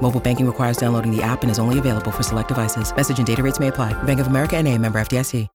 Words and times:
Mobile 0.00 0.20
banking 0.20 0.46
requires 0.46 0.78
downloading 0.78 1.14
the 1.14 1.22
app 1.22 1.42
and 1.42 1.50
is 1.50 1.58
only 1.58 1.78
available 1.78 2.10
for 2.10 2.22
select 2.22 2.48
devices. 2.48 2.94
Message 2.94 3.18
and 3.18 3.26
data 3.26 3.42
rates 3.42 3.60
may 3.60 3.68
apply. 3.68 3.92
Bank 4.04 4.20
of 4.20 4.28
America 4.28 4.56
and 4.56 4.66
a 4.66 4.78
member 4.78 4.98
FDIC. 4.98 5.46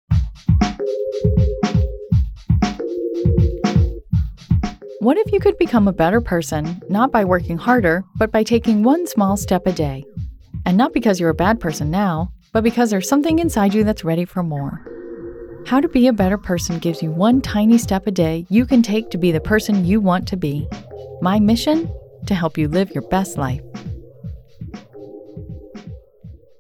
What 5.00 5.18
if 5.18 5.34
you 5.34 5.42
could 5.42 5.58
become 5.58 5.90
a 5.90 5.92
better 5.92 6.22
person, 6.22 6.82
not 6.88 7.12
by 7.12 7.26
working 7.26 7.58
harder, 7.58 8.06
but 8.16 8.32
by 8.32 8.42
taking 8.42 8.84
one 8.84 9.06
small 9.06 9.36
step 9.36 9.68
a 9.68 9.74
day? 9.74 10.06
And 10.66 10.78
not 10.78 10.94
because 10.94 11.20
you're 11.20 11.30
a 11.30 11.34
bad 11.34 11.60
person 11.60 11.92
now, 11.92 12.32
but 12.54 12.64
because 12.64 12.90
there's 12.90 13.10
something 13.10 13.40
inside 13.40 13.74
you 13.74 13.84
that's 13.84 14.06
ready 14.06 14.24
for 14.24 14.44
more. 14.44 14.80
How 15.66 15.82
to 15.82 15.90
Be 15.90 16.08
a 16.08 16.14
Better 16.14 16.38
Person 16.38 16.80
gives 16.80 17.02
you 17.02 17.12
one 17.12 17.42
tiny 17.42 17.78
step 17.78 18.08
a 18.08 18.12
day 18.12 18.46
you 18.50 18.66
can 18.66 18.82
take 18.82 19.10
to 19.10 19.18
be 19.18 19.34
the 19.34 19.42
person 19.42 19.84
you 19.84 20.00
want 20.00 20.26
to 20.30 20.38
be. 20.38 20.70
My 21.22 21.38
mission? 21.38 21.94
To 22.28 22.34
help 22.34 22.58
you 22.58 22.70
live 22.70 22.92
your 22.92 23.06
best 23.10 23.38
life. 23.38 23.62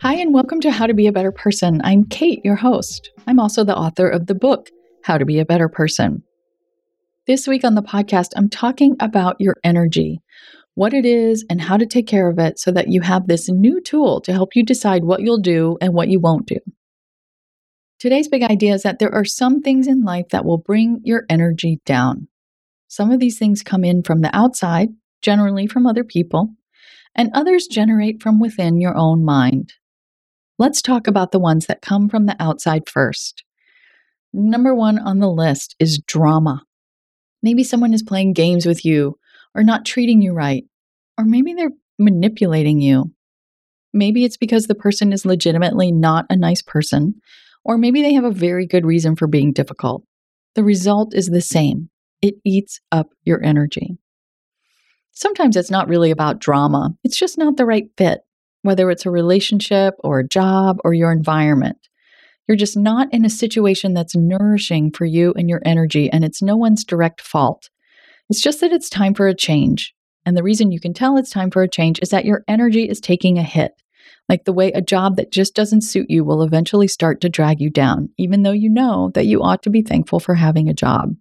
Hi, 0.04 0.16
and 0.16 0.34
welcome 0.34 0.60
to 0.60 0.70
How 0.70 0.86
to 0.86 0.94
Be 0.94 1.08
a 1.08 1.14
Better 1.14 1.32
Person. 1.32 1.80
I'm 1.82 2.04
Kate, 2.04 2.42
your 2.44 2.58
host. 2.58 3.10
I'm 3.26 3.40
also 3.40 3.64
the 3.64 3.78
author 3.78 4.10
of 4.10 4.28
the 4.28 4.36
book, 4.36 4.70
How 5.06 5.18
to 5.18 5.24
Be 5.24 5.40
a 5.40 5.46
Better 5.46 5.70
Person. 5.70 6.24
This 7.26 7.48
week 7.48 7.64
on 7.64 7.76
the 7.76 7.82
podcast, 7.82 8.32
I'm 8.36 8.50
talking 8.50 8.98
about 9.00 9.38
your 9.40 9.56
energy, 9.64 10.20
what 10.76 10.94
it 10.94 11.06
is, 11.06 11.45
and 11.50 11.62
how 11.62 11.78
to 11.78 11.86
take 11.86 12.06
care 12.06 12.30
of 12.30 12.38
it 12.38 12.60
so 12.60 12.70
that 12.72 12.90
you 12.90 13.00
have 13.00 13.28
this 13.28 13.48
new 13.48 13.80
tool 13.80 14.20
to 14.26 14.34
help 14.34 14.58
you 14.58 14.66
decide 14.66 15.06
what 15.06 15.22
you'll 15.22 15.40
do 15.40 15.78
and 15.80 15.94
what 15.94 16.10
you 16.10 16.20
won't 16.20 16.48
do. 16.48 16.60
Today's 17.98 18.28
big 18.28 18.44
idea 18.44 18.73
is 18.73 18.84
that 18.84 19.00
there 19.00 19.16
are 19.16 19.23
some 19.23 19.62
things 19.62 19.88
in 19.88 20.04
life 20.04 20.28
that 20.32 20.44
will 20.44 20.58
bring 20.58 21.00
your 21.06 21.23
energy 21.30 21.80
down. 21.86 22.28
Some 22.90 23.10
of 23.10 23.22
these 23.22 23.40
things 23.40 23.64
come 23.64 23.86
in 23.86 24.04
from 24.04 24.20
the 24.20 24.36
outside, 24.36 24.90
generally 25.22 25.66
from 25.66 25.88
other 25.88 26.04
people, 26.04 26.50
and 27.16 27.32
others 27.34 27.67
generate 27.67 28.22
from 28.22 28.42
within 28.42 28.82
your 28.82 28.98
own 28.98 29.23
mind. 29.23 29.72
Let's 30.59 30.82
talk 30.82 31.08
about 31.08 31.32
the 31.32 31.40
ones 31.40 31.66
that 31.66 31.82
come 31.82 32.09
from 32.09 32.26
the 32.26 32.36
outside 32.40 32.88
first. 32.88 33.44
Number 34.34 34.76
one 34.76 35.00
on 35.00 35.20
the 35.20 35.30
list 35.30 35.76
is 35.80 36.00
drama. 36.06 36.64
Maybe 37.42 37.64
someone 37.64 37.94
is 37.94 38.04
playing 38.04 38.34
games 38.34 38.66
with 38.66 38.86
you, 38.86 39.18
or 39.56 39.64
not 39.64 39.86
treating 39.86 40.22
you 40.22 40.34
right, 40.34 40.64
or 41.18 41.26
maybe 41.26 41.54
they're 41.54 41.72
manipulating 42.00 42.80
you. 42.80 43.12
Maybe 43.94 44.23
it's 44.26 44.38
because 44.38 44.68
the 44.68 44.76
person 44.76 45.12
is 45.12 45.26
legitimately 45.26 45.92
not 45.92 46.26
a 46.30 46.36
nice 46.36 46.62
person, 46.62 47.16
or 47.64 47.78
maybe 47.78 48.02
they 48.02 48.14
have 48.14 48.23
a 48.23 48.32
very 48.32 48.66
good 48.66 48.86
reason 48.86 49.16
for 49.16 49.28
being 49.28 49.54
difficult. 49.54 50.04
The 50.56 50.64
result 50.64 51.14
is 51.16 51.28
the 51.28 51.42
same 51.42 51.90
it 52.22 52.36
eats 52.45 52.80
up 52.92 53.10
your 53.23 53.44
energy. 53.44 53.98
Sometimes 55.12 55.58
it's 55.58 55.70
not 55.70 55.90
really 55.90 56.10
about 56.10 56.40
drama, 56.40 56.95
it's 57.04 57.17
just 57.17 57.38
not 57.38 57.58
the 57.58 57.66
right 57.66 57.88
fit, 57.98 58.22
whether 58.64 58.89
it's 58.89 59.06
a 59.06 59.11
relationship 59.11 59.94
or 60.03 60.19
a 60.19 60.28
job 60.28 60.80
or 60.83 60.94
your 60.94 61.11
environment. 61.11 61.78
You're 62.47 62.58
just 62.58 62.75
not 62.75 63.14
in 63.14 63.23
a 63.23 63.30
situation 63.30 63.94
that's 63.94 64.16
nourishing 64.16 64.92
for 64.92 65.05
you 65.05 65.33
and 65.38 65.47
your 65.47 65.61
energy, 65.64 66.09
and 66.09 66.25
it's 66.25 66.42
no 66.42 66.58
one's 66.58 66.83
direct 66.83 67.22
fault. 67.22 67.70
It's 68.30 68.42
just 68.42 68.59
that 68.61 68.73
it's 68.73 68.89
time 68.89 69.14
for 69.14 69.28
a 69.28 69.36
change. 69.36 69.94
And 70.25 70.36
the 70.36 70.44
reason 70.44 70.72
you 70.72 70.80
can 70.80 70.94
tell 70.94 71.17
it's 71.17 71.30
time 71.30 71.52
for 71.52 71.61
a 71.61 71.70
change 71.70 71.99
is 72.02 72.10
that 72.10 72.26
your 72.26 72.43
energy 72.48 72.89
is 72.89 72.99
taking 72.99 73.38
a 73.38 73.43
hit 73.43 73.73
like 74.30 74.45
the 74.45 74.54
way 74.54 74.71
a 74.71 74.82
job 74.82 75.17
that 75.17 75.32
just 75.32 75.54
doesn't 75.54 75.82
suit 75.82 76.09
you 76.09 76.23
will 76.23 76.43
eventually 76.43 76.88
start 76.88 77.21
to 77.21 77.30
drag 77.30 77.59
you 77.59 77.70
down, 77.70 78.09
even 78.17 78.43
though 78.43 78.52
you 78.52 78.70
know 78.70 79.11
that 79.14 79.26
you 79.26 79.42
ought 79.42 79.64
to 79.64 79.70
be 79.70 79.82
thankful 79.82 80.20
for 80.20 80.36
having 80.36 80.70
a 80.70 80.73
job. 80.73 81.14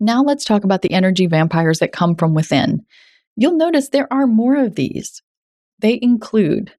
Now 0.00 0.22
let's 0.22 0.44
talk 0.44 0.64
about 0.64 0.82
the 0.82 0.92
energy 0.92 1.26
vampires 1.26 1.80
that 1.80 1.92
come 1.92 2.14
from 2.16 2.34
within. 2.34 2.84
You'll 3.36 3.56
notice 3.56 3.88
there 3.88 4.12
are 4.12 4.26
more 4.26 4.56
of 4.56 4.74
these. 4.74 5.22
They 5.80 5.98
include 6.00 6.72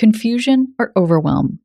confusion 0.00 0.74
or 0.78 0.92
overwhelm. 0.96 1.58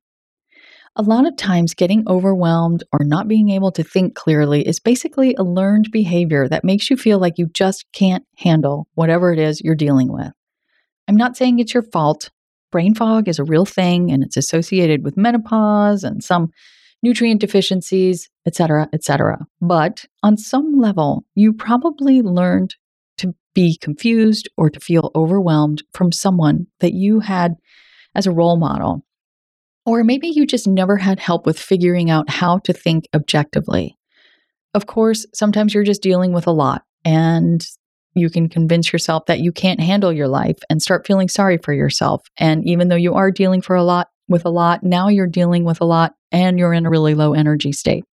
A 0.98 1.02
lot 1.02 1.26
of 1.26 1.38
times, 1.38 1.74
getting 1.74 2.04
overwhelmed 2.06 2.84
or 2.92 3.06
not 3.06 3.30
being 3.30 3.50
able 3.50 3.72
to 3.72 3.82
think 3.82 4.14
clearly 4.14 4.68
is 4.68 4.78
basically 4.78 5.36
a 5.36 5.44
learned 5.44 5.90
behavior 5.90 6.50
that 6.50 6.66
makes 6.66 6.90
you 6.90 6.98
feel 6.98 7.18
like 7.18 7.38
you 7.38 7.48
just 7.54 7.86
can't 7.94 8.26
handle 8.38 8.90
whatever 8.94 9.32
it 9.32 9.40
is 9.40 9.62
you're 9.62 9.74
dealing 9.74 10.12
with. 10.12 10.34
I'm 11.08 11.16
not 11.16 11.38
saying 11.38 11.60
it's 11.60 11.74
your 11.74 11.84
fault 11.84 12.30
brain 12.74 12.94
fog 12.94 13.30
is 13.30 13.40
a 13.40 13.46
real 13.46 13.64
thing 13.64 14.12
and 14.12 14.22
it's 14.22 14.36
associated 14.36 15.06
with 15.06 15.16
menopause 15.16 16.04
and 16.04 16.22
some 16.22 16.50
nutrient 17.02 17.40
deficiencies, 17.40 18.30
etc., 18.46 18.90
etc. 18.92 19.48
But 19.62 20.04
on 20.24 20.36
some 20.36 20.78
level, 20.78 21.24
you 21.36 21.54
probably 21.54 22.22
learned 22.22 22.76
to 23.20 23.34
be 23.54 23.78
confused 23.78 24.50
or 24.58 24.70
to 24.70 24.82
feel 24.82 25.10
overwhelmed 25.16 25.84
from 25.94 26.12
someone 26.12 26.68
that 26.82 26.94
you 26.94 27.22
had 27.22 27.56
as 28.16 28.28
a 28.28 28.32
role 28.32 28.58
model. 28.58 29.04
Or 29.86 30.04
maybe 30.04 30.28
you 30.28 30.48
just 30.48 30.68
never 30.68 30.98
had 30.98 31.20
help 31.20 31.46
with 31.46 31.60
figuring 31.60 32.10
out 32.10 32.30
how 32.30 32.60
to 32.60 32.74
think 32.74 33.08
objectively. 33.14 33.98
Of 34.74 34.88
course, 34.88 35.26
sometimes 35.34 35.74
you're 35.74 35.84
just 35.84 36.02
dealing 36.02 36.34
with 36.34 36.48
a 36.48 36.52
lot 36.52 36.84
and 37.04 37.66
you 38.16 38.30
can 38.30 38.50
convince 38.50 38.92
yourself 38.92 39.26
that 39.28 39.42
you 39.42 39.52
can't 39.52 39.80
handle 39.80 40.12
your 40.12 40.28
life 40.28 40.58
and 40.70 40.82
start 40.82 41.06
feeling 41.06 41.28
sorry 41.28 41.58
for 41.58 41.74
yourself. 41.74 42.24
And 42.38 42.68
even 42.68 42.88
though 42.88 42.96
you 42.96 43.14
are 43.14 43.30
dealing 43.30 43.62
for 43.62 43.76
a 43.76 43.84
lot 43.84 44.08
with 44.28 44.46
a 44.46 44.50
lot, 44.50 44.84
now 44.84 45.08
you're 45.08 45.28
dealing 45.28 45.66
with 45.66 45.82
a 45.82 45.86
lot 45.86 46.14
and 46.32 46.58
you're 46.58 46.74
in 46.74 46.86
a 46.86 46.90
really 46.90 47.14
low 47.14 47.34
energy 47.34 47.72
state. 47.72 48.06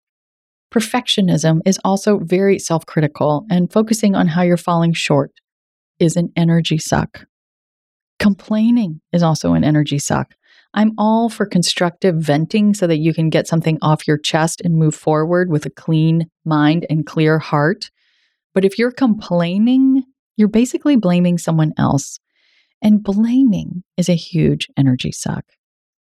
Perfectionism 0.73 1.61
is 1.67 1.79
also 1.85 2.19
very 2.19 2.59
self 2.59 2.87
critical, 2.87 3.45
and 3.51 3.71
focusing 3.71 4.15
on 4.15 4.27
how 4.27 4.41
you're 4.41 4.57
falling 4.57 4.95
short 4.95 5.33
is 5.99 6.17
an 6.17 6.33
energy 6.35 6.79
suck. 6.79 7.27
Complaining 8.23 9.01
is 9.13 9.25
also 9.25 9.55
an 9.55 9.65
energy 9.65 9.99
suck. 9.99 10.37
I'm 10.75 10.93
all 10.97 11.29
for 11.29 11.45
constructive 11.45 12.15
venting 12.15 12.73
so 12.73 12.87
that 12.87 12.99
you 12.99 13.13
can 13.13 13.31
get 13.31 13.49
something 13.49 13.79
off 13.83 14.07
your 14.07 14.17
chest 14.17 14.63
and 14.65 14.77
move 14.77 14.95
forward 14.95 15.51
with 15.51 15.67
a 15.67 15.71
clean 15.71 16.31
mind 16.45 16.87
and 16.89 17.05
clear 17.05 17.41
heart. 17.41 17.91
But 18.55 18.65
if 18.65 18.79
you're 18.79 18.93
complaining, 18.93 20.05
you're 20.37 20.47
basically 20.47 20.95
blaming 20.95 21.37
someone 21.37 21.73
else. 21.77 22.21
And 22.81 23.03
blaming 23.03 23.83
is 23.97 24.09
a 24.09 24.15
huge 24.15 24.69
energy 24.77 25.11
suck. 25.11 25.45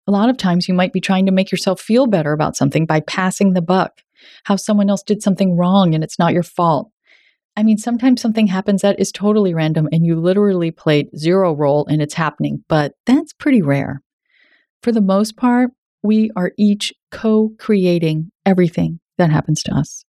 A 0.06 0.12
lot 0.12 0.30
of 0.30 0.38
times 0.38 0.68
you 0.68 0.76
might 0.76 0.94
be 0.94 1.02
trying 1.02 1.26
to 1.26 1.32
make 1.32 1.52
yourself 1.52 1.82
feel 1.82 2.06
better 2.06 2.32
about 2.32 2.56
something 2.56 2.86
by 2.86 3.00
passing 3.00 3.54
the 3.54 3.62
buck, 3.64 4.04
how 4.44 4.56
someone 4.56 4.92
else 4.92 5.02
did 5.02 5.24
something 5.24 5.58
wrong 5.58 5.96
and 5.96 6.04
it's 6.04 6.20
not 6.20 6.34
your 6.34 6.44
fault. 6.44 6.92
I 7.56 7.64
mean, 7.64 7.78
sometimes 7.78 8.22
something 8.22 8.48
happens 8.48 8.82
that 8.82 9.00
is 9.00 9.12
totally 9.12 9.54
random 9.54 9.88
and 9.92 10.06
you 10.06 10.20
literally 10.20 10.72
played 10.72 11.16
zero 11.18 11.54
role 11.54 11.86
in 11.86 12.02
its 12.02 12.16
happening, 12.16 12.64
but 12.68 12.94
that's 13.06 13.34
pretty 13.34 13.62
rare. 13.62 14.02
For 14.82 14.92
the 14.92 15.02
most 15.02 15.38
part, 15.38 15.72
we 16.02 16.32
are 16.36 16.52
each 16.58 16.94
co 17.12 17.52
creating 17.60 18.32
everything 18.46 19.00
that 19.18 19.32
happens 19.32 19.62
to 19.64 19.74
us 19.74 20.04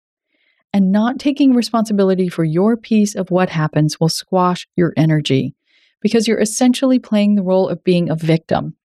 and 0.73 0.91
not 0.91 1.19
taking 1.19 1.55
responsibility 1.55 2.29
for 2.29 2.45
your 2.45 2.77
piece 2.77 3.15
of 3.15 3.31
what 3.31 3.51
happens 3.51 4.01
will 4.01 4.09
squash 4.09 4.67
your 4.77 4.93
energy 4.97 5.55
because 6.01 6.27
you're 6.27 6.41
essentially 6.41 6.99
playing 6.99 7.35
the 7.35 7.43
role 7.43 7.69
of 7.69 7.85
being 7.85 8.11
a 8.11 8.17
victim. 8.17 8.77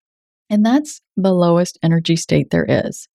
And 0.50 0.66
that's 0.66 1.02
the 1.16 1.34
lowest 1.34 1.80
energy 1.82 2.16
state 2.16 2.50
there 2.52 2.66
is. 2.68 3.08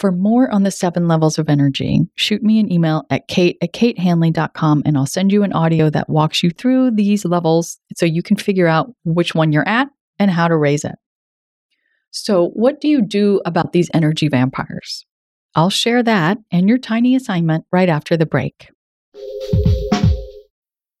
For 0.00 0.10
more 0.10 0.50
on 0.50 0.62
the 0.62 0.70
seven 0.70 1.08
levels 1.08 1.38
of 1.38 1.50
energy, 1.50 2.00
shoot 2.14 2.42
me 2.42 2.58
an 2.58 2.72
email 2.72 3.04
at 3.10 3.28
kate 3.28 3.58
at 3.60 3.74
katehanley.com 3.74 4.82
and 4.86 4.96
I'll 4.96 5.04
send 5.04 5.30
you 5.30 5.42
an 5.42 5.52
audio 5.52 5.90
that 5.90 6.08
walks 6.08 6.42
you 6.42 6.48
through 6.48 6.92
these 6.92 7.26
levels 7.26 7.78
so 7.94 8.06
you 8.06 8.22
can 8.22 8.38
figure 8.38 8.66
out 8.66 8.90
which 9.04 9.34
one 9.34 9.52
you're 9.52 9.68
at 9.68 9.88
and 10.18 10.30
how 10.30 10.48
to 10.48 10.56
raise 10.56 10.84
it. 10.86 10.94
So, 12.12 12.48
what 12.54 12.80
do 12.80 12.88
you 12.88 13.02
do 13.02 13.42
about 13.44 13.74
these 13.74 13.90
energy 13.92 14.28
vampires? 14.28 15.04
I'll 15.54 15.68
share 15.68 16.02
that 16.02 16.38
and 16.50 16.66
your 16.66 16.78
tiny 16.78 17.14
assignment 17.14 17.66
right 17.70 17.90
after 17.90 18.16
the 18.16 18.24
break. 18.24 18.70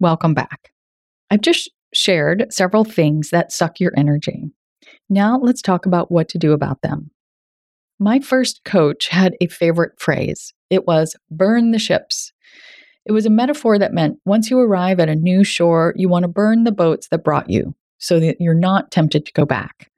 Welcome 0.00 0.32
back. 0.32 0.72
I've 1.30 1.42
just 1.42 1.70
shared 1.92 2.46
several 2.50 2.84
things 2.84 3.28
that 3.30 3.52
suck 3.52 3.80
your 3.80 3.92
energy. 3.98 4.44
Now 5.10 5.38
let's 5.38 5.60
talk 5.60 5.84
about 5.84 6.10
what 6.10 6.26
to 6.30 6.38
do 6.38 6.52
about 6.52 6.80
them. 6.80 7.10
My 7.98 8.18
first 8.18 8.64
coach 8.64 9.08
had 9.08 9.34
a 9.42 9.46
favorite 9.48 10.00
phrase. 10.00 10.54
It 10.70 10.86
was 10.86 11.16
burn 11.30 11.72
the 11.72 11.78
ships. 11.78 12.32
It 13.04 13.12
was 13.12 13.26
a 13.26 13.30
metaphor 13.30 13.78
that 13.78 13.92
meant 13.92 14.16
once 14.24 14.50
you 14.50 14.58
arrive 14.58 15.00
at 15.00 15.10
a 15.10 15.14
new 15.14 15.44
shore, 15.44 15.92
you 15.96 16.08
want 16.08 16.22
to 16.22 16.28
burn 16.28 16.64
the 16.64 16.72
boats 16.72 17.08
that 17.08 17.22
brought 17.22 17.50
you 17.50 17.74
so 17.98 18.18
that 18.20 18.38
you're 18.40 18.54
not 18.54 18.90
tempted 18.90 19.26
to 19.26 19.32
go 19.34 19.44
back. 19.44 19.90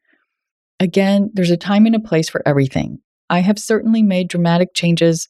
Again, 0.81 1.31
there's 1.32 1.52
a 1.52 1.56
time 1.56 1.87
and 1.87 1.94
a 1.94 2.00
place 2.00 2.28
for 2.28 2.43
everything. 2.44 2.98
I 3.31 3.38
have 3.38 3.56
certainly 3.56 4.02
made 4.02 4.28
dramatic 4.28 4.75
changes 4.75 5.28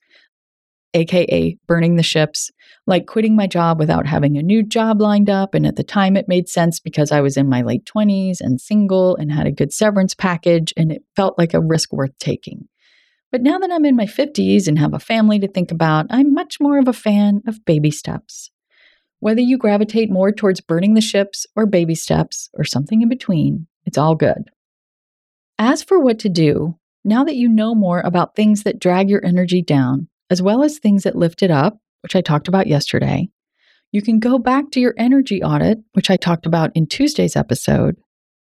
aka 0.94 1.56
burning 1.66 1.96
the 1.96 2.02
ships, 2.02 2.50
like 2.86 3.06
quitting 3.06 3.36
my 3.36 3.46
job 3.46 3.78
without 3.78 4.06
having 4.06 4.36
a 4.36 4.42
new 4.42 4.62
job 4.62 5.00
lined 5.00 5.30
up. 5.30 5.54
And 5.54 5.66
at 5.66 5.76
the 5.76 5.84
time, 5.84 6.16
it 6.16 6.28
made 6.28 6.48
sense 6.48 6.80
because 6.80 7.12
I 7.12 7.20
was 7.20 7.36
in 7.36 7.48
my 7.48 7.62
late 7.62 7.84
20s 7.84 8.38
and 8.40 8.60
single 8.60 9.16
and 9.16 9.30
had 9.30 9.46
a 9.46 9.52
good 9.52 9.72
severance 9.72 10.14
package, 10.14 10.72
and 10.76 10.90
it 10.90 11.02
felt 11.14 11.38
like 11.38 11.54
a 11.54 11.60
risk 11.60 11.92
worth 11.92 12.16
taking. 12.18 12.68
But 13.30 13.42
now 13.42 13.58
that 13.58 13.70
I'm 13.70 13.84
in 13.84 13.96
my 13.96 14.04
50s 14.04 14.68
and 14.68 14.78
have 14.78 14.92
a 14.92 14.98
family 14.98 15.38
to 15.38 15.48
think 15.48 15.70
about, 15.70 16.06
I'm 16.10 16.34
much 16.34 16.58
more 16.60 16.78
of 16.78 16.88
a 16.88 16.92
fan 16.92 17.40
of 17.46 17.64
baby 17.64 17.90
steps. 17.90 18.50
Whether 19.20 19.40
you 19.40 19.56
gravitate 19.56 20.10
more 20.10 20.32
towards 20.32 20.60
burning 20.60 20.94
the 20.94 21.00
ships 21.00 21.46
or 21.54 21.64
baby 21.64 21.94
steps 21.94 22.50
or 22.54 22.64
something 22.64 23.00
in 23.00 23.08
between, 23.08 23.68
it's 23.86 23.96
all 23.96 24.16
good. 24.16 24.50
As 25.58 25.82
for 25.82 26.00
what 26.00 26.18
to 26.20 26.28
do, 26.28 26.76
now 27.04 27.24
that 27.24 27.36
you 27.36 27.48
know 27.48 27.74
more 27.74 28.00
about 28.00 28.34
things 28.34 28.64
that 28.64 28.80
drag 28.80 29.08
your 29.08 29.24
energy 29.24 29.62
down, 29.62 30.08
as 30.28 30.42
well 30.42 30.62
as 30.62 30.78
things 30.78 31.04
that 31.04 31.16
lift 31.16 31.42
it 31.42 31.50
up, 31.50 31.78
which 32.02 32.16
I 32.16 32.20
talked 32.20 32.48
about 32.48 32.66
yesterday. 32.66 33.28
You 33.92 34.02
can 34.02 34.18
go 34.18 34.38
back 34.38 34.70
to 34.72 34.80
your 34.80 34.94
energy 34.96 35.42
audit, 35.42 35.78
which 35.92 36.10
I 36.10 36.16
talked 36.16 36.46
about 36.46 36.70
in 36.74 36.86
Tuesday's 36.86 37.36
episode, 37.36 37.96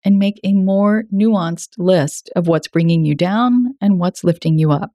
and 0.04 0.18
make 0.18 0.40
a 0.44 0.52
more 0.52 1.04
nuanced 1.12 1.70
list 1.76 2.30
of 2.36 2.46
what's 2.46 2.68
bringing 2.68 3.04
you 3.04 3.14
down 3.14 3.74
and 3.80 3.98
what's 3.98 4.24
lifting 4.24 4.58
you 4.58 4.70
up. 4.70 4.92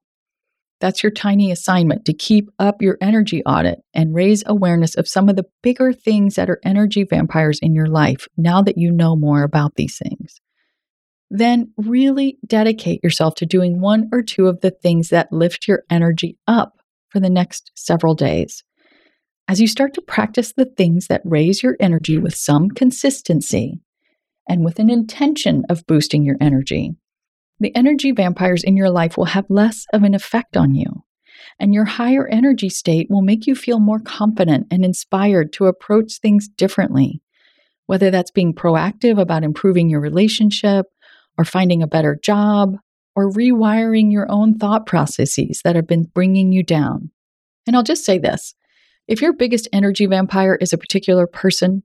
That's 0.81 1.03
your 1.03 1.11
tiny 1.11 1.51
assignment 1.51 2.05
to 2.05 2.13
keep 2.13 2.49
up 2.59 2.81
your 2.81 2.97
energy 3.01 3.43
audit 3.45 3.79
and 3.93 4.13
raise 4.13 4.43
awareness 4.45 4.95
of 4.95 5.07
some 5.07 5.29
of 5.29 5.35
the 5.35 5.45
bigger 5.63 5.93
things 5.93 6.35
that 6.35 6.49
are 6.49 6.59
energy 6.63 7.03
vampires 7.03 7.59
in 7.61 7.73
your 7.73 7.87
life 7.87 8.27
now 8.37 8.61
that 8.61 8.77
you 8.77 8.91
know 8.91 9.15
more 9.15 9.43
about 9.43 9.75
these 9.75 9.97
things. 9.97 10.41
Then 11.29 11.71
really 11.77 12.37
dedicate 12.45 13.03
yourself 13.03 13.35
to 13.35 13.45
doing 13.45 13.79
one 13.79 14.09
or 14.11 14.21
two 14.21 14.47
of 14.47 14.61
the 14.61 14.71
things 14.71 15.09
that 15.09 15.31
lift 15.31 15.67
your 15.67 15.83
energy 15.89 16.37
up 16.47 16.74
for 17.15 17.21
the 17.21 17.29
next 17.29 17.71
several 17.75 18.13
days. 18.13 18.61
As 19.47 19.61
you 19.61 19.69
start 19.69 19.93
to 19.93 20.01
practice 20.01 20.51
the 20.51 20.65
things 20.65 21.07
that 21.07 21.21
raise 21.23 21.63
your 21.63 21.77
energy 21.79 22.17
with 22.17 22.35
some 22.35 22.69
consistency 22.69 23.79
and 24.49 24.65
with 24.65 24.79
an 24.79 24.89
intention 24.89 25.63
of 25.69 25.87
boosting 25.87 26.25
your 26.25 26.35
energy, 26.41 26.91
the 27.61 27.73
energy 27.73 28.11
vampires 28.11 28.65
in 28.65 28.75
your 28.75 28.89
life 28.89 29.15
will 29.15 29.25
have 29.25 29.45
less 29.47 29.85
of 29.93 30.03
an 30.03 30.13
effect 30.13 30.57
on 30.57 30.75
you. 30.75 31.05
And 31.57 31.73
your 31.73 31.85
higher 31.85 32.27
energy 32.27 32.67
state 32.67 33.07
will 33.09 33.21
make 33.21 33.47
you 33.47 33.55
feel 33.55 33.79
more 33.79 34.01
confident 34.01 34.67
and 34.69 34.83
inspired 34.83 35.53
to 35.53 35.67
approach 35.67 36.17
things 36.17 36.49
differently, 36.49 37.21
whether 37.85 38.11
that's 38.11 38.31
being 38.31 38.53
proactive 38.53 39.17
about 39.17 39.45
improving 39.45 39.89
your 39.89 40.01
relationship 40.01 40.87
or 41.37 41.45
finding 41.45 41.81
a 41.81 41.87
better 41.87 42.19
job 42.21 42.75
or 43.15 43.31
rewiring 43.31 44.11
your 44.11 44.29
own 44.29 44.57
thought 44.57 44.85
processes 44.85 45.61
that 45.63 45.75
have 45.75 45.87
been 45.87 46.03
bringing 46.03 46.51
you 46.51 46.63
down. 46.63 47.11
And 47.65 47.75
I'll 47.75 47.83
just 47.83 48.05
say 48.05 48.17
this 48.17 48.53
if 49.07 49.21
your 49.21 49.33
biggest 49.33 49.67
energy 49.71 50.05
vampire 50.05 50.55
is 50.55 50.73
a 50.73 50.77
particular 50.77 51.27
person, 51.27 51.83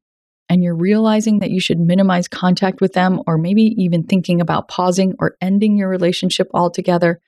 and 0.49 0.65
you're 0.65 0.77
realizing 0.77 1.38
that 1.38 1.50
you 1.50 1.61
should 1.61 1.79
minimize 1.79 2.27
contact 2.27 2.81
with 2.81 2.93
them, 2.93 3.21
or 3.27 3.38
maybe 3.38 3.75
even 3.79 4.03
thinking 4.03 4.41
about 4.41 4.69
pausing 4.69 5.15
or 5.19 5.37
ending 5.41 5.77
your 5.77 5.88
relationship 5.88 6.49
altogether, 6.53 7.21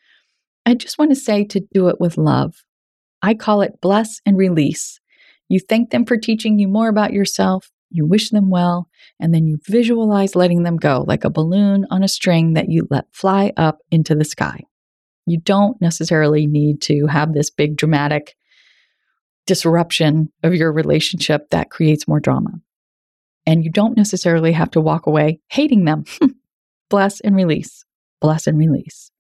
I 0.66 0.74
just 0.74 0.98
want 0.98 1.10
to 1.12 1.16
say 1.16 1.44
to 1.44 1.60
do 1.72 1.88
it 1.88 2.00
with 2.00 2.18
love. 2.18 2.64
I 3.22 3.34
call 3.34 3.62
it 3.62 3.80
bless 3.80 4.20
and 4.26 4.36
release. 4.36 4.98
You 5.48 5.60
thank 5.60 5.90
them 5.90 6.04
for 6.04 6.16
teaching 6.16 6.58
you 6.58 6.66
more 6.66 6.88
about 6.88 7.12
yourself, 7.12 7.70
you 7.92 8.06
wish 8.06 8.30
them 8.30 8.50
well, 8.50 8.88
and 9.20 9.34
then 9.34 9.46
you 9.46 9.58
visualize 9.66 10.34
letting 10.34 10.62
them 10.62 10.76
go 10.76 11.04
like 11.06 11.24
a 11.24 11.30
balloon 11.30 11.86
on 11.90 12.02
a 12.02 12.08
string 12.08 12.54
that 12.54 12.68
you 12.68 12.86
let 12.90 13.04
fly 13.12 13.52
up 13.56 13.78
into 13.90 14.14
the 14.14 14.24
sky. 14.24 14.62
You 15.26 15.38
don't 15.38 15.80
necessarily 15.80 16.46
need 16.46 16.80
to 16.82 17.06
have 17.06 17.32
this 17.32 17.50
big 17.50 17.76
dramatic 17.76 18.34
disruption 19.46 20.32
of 20.42 20.54
your 20.54 20.72
relationship 20.72 21.50
that 21.50 21.70
creates 21.70 22.08
more 22.08 22.20
drama. 22.20 22.60
And 23.46 23.64
you 23.64 23.70
don't 23.70 23.96
necessarily 23.96 24.52
have 24.52 24.70
to 24.72 24.80
walk 24.80 25.06
away 25.06 25.40
hating 25.48 25.84
them. 25.84 26.04
Bless 26.90 27.20
and 27.20 27.34
release. 27.34 27.84
Bless 28.20 28.46
and 28.46 28.58
release. 28.58 29.10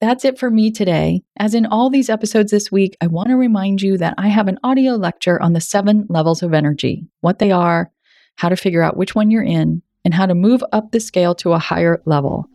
That's 0.00 0.26
it 0.26 0.38
for 0.38 0.50
me 0.50 0.70
today. 0.70 1.22
As 1.38 1.54
in 1.54 1.64
all 1.64 1.88
these 1.88 2.10
episodes 2.10 2.50
this 2.50 2.70
week, 2.70 2.96
I 3.00 3.06
want 3.06 3.28
to 3.28 3.36
remind 3.36 3.80
you 3.80 3.96
that 3.96 4.14
I 4.18 4.28
have 4.28 4.46
an 4.46 4.58
audio 4.62 4.92
lecture 4.92 5.40
on 5.40 5.54
the 5.54 5.60
seven 5.60 6.06
levels 6.10 6.42
of 6.42 6.52
energy, 6.52 7.06
what 7.22 7.38
they 7.38 7.50
are, 7.50 7.90
how 8.36 8.50
to 8.50 8.56
figure 8.56 8.82
out 8.82 8.98
which 8.98 9.14
one 9.14 9.30
you're 9.30 9.42
in, 9.42 9.82
and 10.04 10.12
how 10.12 10.26
to 10.26 10.34
move 10.34 10.62
up 10.72 10.92
the 10.92 11.00
scale 11.00 11.34
to 11.36 11.52
a 11.52 11.58
higher 11.58 12.02
level. 12.04 12.46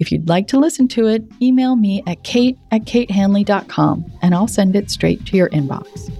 If 0.00 0.10
you'd 0.10 0.28
like 0.28 0.48
to 0.48 0.58
listen 0.58 0.88
to 0.88 1.06
it, 1.06 1.24
email 1.40 1.76
me 1.76 2.02
at 2.06 2.24
kate 2.24 2.58
at 2.72 2.82
katehanley.com 2.82 4.04
and 4.22 4.34
I'll 4.34 4.48
send 4.48 4.76
it 4.76 4.90
straight 4.90 5.24
to 5.26 5.36
your 5.36 5.48
inbox. 5.50 6.12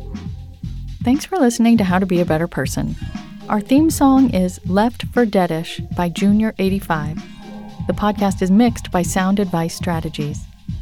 Thanks 1.02 1.24
for 1.24 1.36
listening 1.38 1.76
to 1.78 1.84
How 1.84 1.98
to 1.98 2.06
Be 2.06 2.20
a 2.20 2.24
Better 2.24 2.48
Person. 2.48 2.94
Our 3.48 3.60
theme 3.60 3.90
song 3.90 4.30
is 4.30 4.60
Left 4.66 5.06
for 5.06 5.24
Deadish 5.24 5.94
by 5.96 6.10
Junior85. 6.10 7.22
The 7.86 7.92
podcast 7.92 8.42
is 8.42 8.50
mixed 8.50 8.90
by 8.90 9.02
Sound 9.02 9.40
Advice 9.40 9.74
Strategies. 9.74 10.44